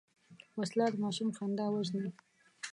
وسله 0.59 0.85
د 0.91 0.95
ماشوم 1.03 1.29
خندا 1.37 1.65
وژني 1.69 2.11